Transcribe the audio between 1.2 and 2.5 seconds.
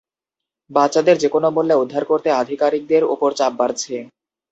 যেকোনো মূল্যে উদ্ধার করতে